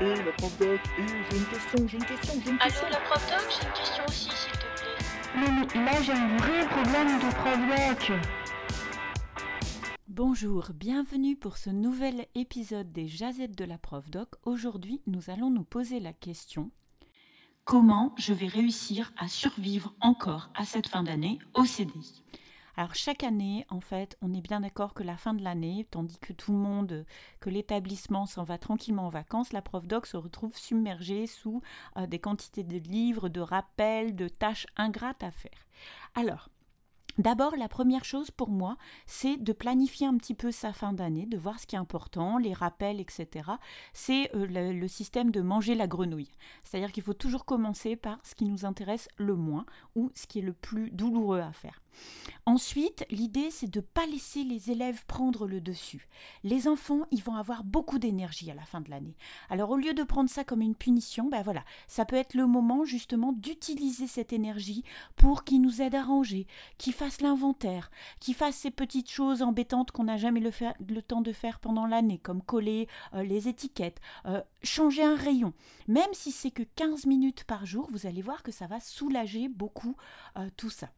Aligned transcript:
Et 0.00 0.06
la 0.24 0.32
prof 0.32 0.58
doc, 0.58 0.80
et 0.98 1.06
j'ai 1.06 1.36
une 1.38 1.44
question, 1.46 1.86
j'ai 1.86 1.96
une 1.98 2.04
question, 2.04 2.32
j'ai 2.44 2.50
une 2.50 2.58
question. 2.58 2.86
Allô, 2.86 2.94
la 2.94 3.00
prof 3.02 3.30
doc, 3.30 3.46
j'ai 3.48 3.66
une 3.66 3.72
question 3.74 4.04
aussi, 4.08 4.28
s'il 4.28 4.50
te 4.50 4.58
plaît. 4.58 5.36
Non, 5.36 5.52
mais 5.52 5.84
là 5.84 6.02
j'ai 6.02 6.12
un 6.12 6.36
vrai 6.36 6.66
problème 6.66 7.18
de 7.20 7.34
prof 7.36 8.08
doc. 8.08 8.18
Bonjour, 10.08 10.70
bienvenue 10.74 11.36
pour 11.36 11.56
ce 11.56 11.70
nouvel 11.70 12.26
épisode 12.34 12.90
des 12.90 13.06
Jazettes 13.06 13.56
de 13.56 13.64
la 13.64 13.78
prof 13.78 14.10
doc. 14.10 14.30
Aujourd'hui, 14.44 15.00
nous 15.06 15.30
allons 15.30 15.50
nous 15.50 15.64
poser 15.64 16.00
la 16.00 16.12
question 16.12 16.72
comment 17.64 18.14
je 18.18 18.32
vais 18.32 18.48
réussir 18.48 19.12
à 19.16 19.28
survivre 19.28 19.94
encore 20.00 20.50
à 20.56 20.64
cette 20.64 20.88
fin 20.88 21.04
d'année 21.04 21.38
au 21.54 21.64
CDI 21.64 22.24
alors 22.76 22.94
chaque 22.94 23.22
année, 23.22 23.64
en 23.68 23.80
fait, 23.80 24.16
on 24.20 24.32
est 24.32 24.40
bien 24.40 24.60
d'accord 24.60 24.94
que 24.94 25.04
la 25.04 25.16
fin 25.16 25.32
de 25.32 25.44
l'année, 25.44 25.86
tandis 25.90 26.18
que 26.18 26.32
tout 26.32 26.52
le 26.52 26.58
monde, 26.58 27.06
que 27.38 27.50
l'établissement 27.50 28.26
s'en 28.26 28.42
va 28.42 28.58
tranquillement 28.58 29.06
en 29.06 29.10
vacances, 29.10 29.52
la 29.52 29.62
prof 29.62 29.86
doc 29.86 30.06
se 30.06 30.16
retrouve 30.16 30.56
submergée 30.56 31.28
sous 31.28 31.62
euh, 31.96 32.06
des 32.06 32.18
quantités 32.18 32.64
de 32.64 32.78
livres, 32.78 33.28
de 33.28 33.40
rappels, 33.40 34.16
de 34.16 34.26
tâches 34.26 34.66
ingrates 34.76 35.22
à 35.22 35.30
faire. 35.30 35.66
Alors, 36.14 36.48
D'abord, 37.16 37.54
la 37.56 37.68
première 37.68 38.04
chose 38.04 38.32
pour 38.32 38.48
moi, 38.48 38.76
c'est 39.06 39.36
de 39.36 39.52
planifier 39.52 40.04
un 40.04 40.16
petit 40.16 40.34
peu 40.34 40.50
sa 40.50 40.72
fin 40.72 40.92
d'année, 40.92 41.26
de 41.26 41.38
voir 41.38 41.60
ce 41.60 41.66
qui 41.68 41.76
est 41.76 41.78
important, 41.78 42.38
les 42.38 42.52
rappels, 42.52 42.98
etc. 42.98 43.52
C'est 43.92 44.34
euh, 44.34 44.46
le, 44.46 44.72
le, 44.72 44.88
système 44.88 45.30
de 45.30 45.40
manger 45.40 45.76
la 45.76 45.86
grenouille. 45.86 46.32
C'est-à-dire 46.64 46.90
qu'il 46.90 47.04
faut 47.04 47.14
toujours 47.14 47.44
commencer 47.44 47.94
par 47.94 48.18
ce 48.24 48.34
qui 48.34 48.46
nous 48.46 48.64
intéresse 48.64 49.08
le 49.16 49.36
moins 49.36 49.64
ou 49.94 50.10
ce 50.16 50.26
qui 50.26 50.40
est 50.40 50.42
le 50.42 50.54
plus 50.54 50.90
douloureux 50.90 51.38
à 51.38 51.52
faire. 51.52 51.83
Ensuite, 52.46 53.06
l'idée, 53.10 53.50
c'est 53.50 53.70
de 53.70 53.78
ne 53.78 53.84
pas 53.84 54.04
laisser 54.06 54.44
les 54.44 54.70
élèves 54.70 55.06
prendre 55.06 55.46
le 55.46 55.62
dessus. 55.62 56.08
Les 56.42 56.68
enfants, 56.68 57.06
ils 57.10 57.22
vont 57.22 57.36
avoir 57.36 57.64
beaucoup 57.64 57.98
d'énergie 57.98 58.50
à 58.50 58.54
la 58.54 58.66
fin 58.66 58.82
de 58.82 58.90
l'année. 58.90 59.16
Alors, 59.48 59.70
au 59.70 59.76
lieu 59.76 59.94
de 59.94 60.02
prendre 60.02 60.28
ça 60.28 60.44
comme 60.44 60.60
une 60.60 60.74
punition, 60.74 61.28
ben 61.30 61.42
voilà, 61.42 61.64
ça 61.88 62.04
peut 62.04 62.16
être 62.16 62.34
le 62.34 62.46
moment 62.46 62.84
justement 62.84 63.32
d'utiliser 63.32 64.06
cette 64.06 64.34
énergie 64.34 64.84
pour 65.16 65.44
qu'ils 65.44 65.62
nous 65.62 65.80
aident 65.80 65.94
à 65.94 66.02
ranger, 66.02 66.46
qu'ils 66.76 66.92
fassent 66.92 67.22
l'inventaire, 67.22 67.90
qu'ils 68.20 68.34
fassent 68.34 68.56
ces 68.56 68.70
petites 68.70 69.10
choses 69.10 69.40
embêtantes 69.40 69.90
qu'on 69.90 70.04
n'a 70.04 70.18
jamais 70.18 70.40
le, 70.40 71.02
temps 71.02 71.22
de 71.22 71.32
faire 71.32 71.60
pendant 71.60 71.86
l'année, 71.86 72.18
comme 72.18 72.42
coller 72.42 72.88
euh, 73.14 73.22
les 73.22 73.48
étiquettes, 73.48 74.00
euh, 74.26 74.42
changer 74.62 75.02
un 75.02 75.16
rayon. 75.16 75.54
Même 75.88 76.12
si 76.12 76.30
c'est 76.30 76.50
que 76.50 76.62
15 76.62 77.06
minutes 77.06 77.44
par 77.44 77.64
jour, 77.64 77.88
vous 77.90 78.06
allez 78.06 78.22
voir 78.22 78.42
que 78.42 78.52
ça 78.52 78.66
va 78.66 78.80
soulager 78.80 79.48
beaucoup 79.48 79.96
euh, 80.36 80.48
tout 80.56 80.70
ça. 80.70 80.90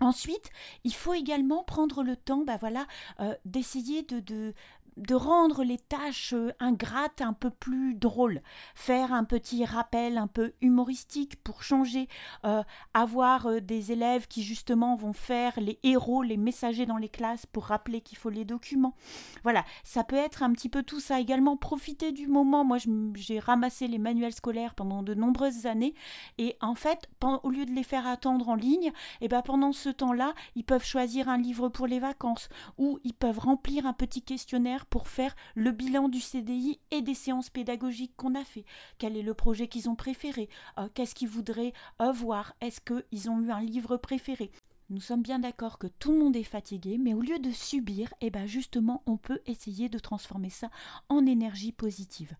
Ensuite, 0.00 0.50
il 0.82 0.92
faut 0.94 1.14
également 1.14 1.62
prendre 1.62 2.02
le 2.02 2.16
temps 2.16 2.44
bah 2.44 2.56
voilà, 2.58 2.86
euh, 3.20 3.34
d'essayer 3.44 4.02
de, 4.02 4.20
de, 4.20 4.54
de 4.96 5.14
rendre 5.14 5.64
les 5.64 5.78
tâches 5.78 6.34
euh, 6.34 6.52
ingrates 6.60 7.20
un 7.20 7.32
peu 7.32 7.50
plus 7.50 7.94
drôles, 7.94 8.42
faire 8.74 9.12
un 9.12 9.24
petit 9.24 9.64
rappel 9.64 10.18
un 10.18 10.26
peu 10.26 10.52
humoristique 10.60 11.36
pour 11.42 11.62
changer, 11.62 12.08
euh, 12.44 12.62
avoir 12.92 13.46
euh, 13.46 13.60
des 13.60 13.92
élèves 13.92 14.28
qui 14.28 14.42
justement 14.42 14.96
vont 14.96 15.12
faire 15.12 15.58
les 15.58 15.78
héros, 15.82 16.22
les 16.22 16.36
messagers 16.36 16.86
dans 16.86 16.96
les 16.96 17.08
classes 17.08 17.46
pour 17.46 17.64
rappeler 17.64 18.00
qu'il 18.00 18.18
faut 18.18 18.30
les 18.30 18.44
documents. 18.44 18.94
Voilà, 19.42 19.64
ça 19.82 20.04
peut 20.04 20.16
être 20.16 20.42
un 20.42 20.52
petit 20.52 20.68
peu 20.68 20.82
tout 20.82 21.00
ça 21.00 21.20
également. 21.20 21.56
Profiter 21.56 22.12
du 22.12 22.26
moment. 22.26 22.64
Moi, 22.64 22.78
j'ai 23.14 23.38
ramassé 23.38 23.88
les 23.88 23.98
manuels 23.98 24.32
scolaires 24.32 24.74
pendant 24.74 25.02
de 25.02 25.14
nombreuses 25.14 25.66
années 25.66 25.94
et 26.38 26.56
en 26.60 26.74
fait, 26.74 27.08
au 27.42 27.50
lieu 27.50 27.64
de 27.64 27.72
les 27.72 27.82
faire 27.82 28.06
attendre 28.06 28.48
en 28.48 28.54
ligne, 28.54 28.86
et 28.86 28.92
eh 29.22 29.28
ben 29.28 29.42
pendant 29.42 29.72
ce 29.72 29.88
temps-là, 29.88 30.34
ils 30.54 30.64
peuvent 30.64 30.84
choisir 30.84 31.28
un 31.28 31.38
livre 31.38 31.68
pour 31.68 31.86
les 31.86 31.98
vacances 31.98 32.48
ou 32.78 32.98
ils 33.04 33.14
peuvent 33.14 33.38
remplir 33.38 33.86
un 33.86 33.92
petit 33.92 34.22
questionnaire 34.22 34.83
pour 34.84 35.08
faire 35.08 35.34
le 35.54 35.70
bilan 35.70 36.08
du 36.08 36.20
CDI 36.20 36.80
et 36.90 37.02
des 37.02 37.14
séances 37.14 37.50
pédagogiques 37.50 38.16
qu'on 38.16 38.34
a 38.34 38.44
fait. 38.44 38.64
Quel 38.98 39.16
est 39.16 39.22
le 39.22 39.34
projet 39.34 39.68
qu'ils 39.68 39.88
ont 39.88 39.96
préféré? 39.96 40.48
Euh, 40.78 40.88
Qu'est-ce 40.94 41.14
qu'ils 41.14 41.28
voudraient 41.28 41.72
voir 42.12 42.54
Est-ce 42.60 42.80
qu'ils 42.80 43.30
ont 43.30 43.40
eu 43.40 43.50
un 43.50 43.60
livre 43.60 43.96
préféré? 43.96 44.50
Nous 44.90 45.00
sommes 45.00 45.22
bien 45.22 45.38
d'accord 45.38 45.78
que 45.78 45.86
tout 45.86 46.12
le 46.12 46.18
monde 46.18 46.36
est 46.36 46.42
fatigué, 46.42 46.98
mais 46.98 47.14
au 47.14 47.20
lieu 47.20 47.38
de 47.38 47.50
subir, 47.50 48.12
eh 48.20 48.30
ben 48.30 48.46
justement, 48.46 49.02
on 49.06 49.16
peut 49.16 49.40
essayer 49.46 49.88
de 49.88 49.98
transformer 49.98 50.50
ça 50.50 50.70
en 51.08 51.24
énergie 51.24 51.72
positive. 51.72 52.34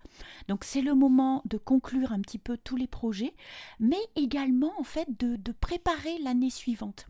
Donc 0.49 0.65
c'est 0.65 0.83
le 0.83 0.95
moment 0.95 1.43
de 1.47 1.57
conclure 1.57 2.13
un 2.13 2.21
petit 2.21 2.39
peu 2.39 2.59
tous 2.59 2.77
les 2.77 2.87
projets, 2.87 3.35
mais 3.81 3.99
également 4.17 4.73
en 4.79 4.85
fait 4.85 5.09
de, 5.19 5.39
préparer 5.61 6.19
l'année 6.19 6.51
suivante. 6.51 7.07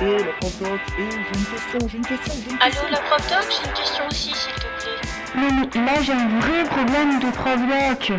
Et 0.02 0.18
la 0.18 0.32
prof 0.40 0.58
doc, 0.60 0.80
et 0.98 1.10
j'ai 1.10 1.38
une 1.38 1.46
question, 1.46 1.88
j'ai 1.88 1.96
une 1.96 2.04
question, 2.06 2.34
j'ai 2.44 2.50
une 2.50 2.58
Allô, 2.60 2.70
question. 2.70 2.88
la 2.90 2.98
prof 2.98 3.30
doc, 3.30 3.46
j'ai 3.50 3.66
une 3.68 3.74
question 3.74 4.04
aussi, 4.10 4.34
s'il 4.34 4.52
te 4.54 4.60
plaît. 4.60 5.00
Non, 5.36 5.48
mais 5.74 5.86
là 5.86 6.02
j'ai 6.02 6.12
un 6.12 6.28
vrai 6.40 6.64
problème 6.64 7.18
de 7.20 7.30
prof 7.30 7.58
doc. 7.58 8.12